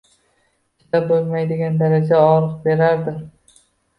Chidab 0.83 1.05
bo‘lmaydigan 1.11 1.77
darajada 1.81 2.21
og‘riq 2.29 2.57
berardi. 2.65 3.13